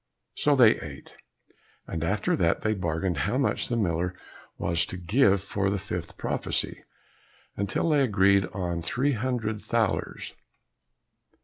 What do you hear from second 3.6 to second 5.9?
the miller was to give for the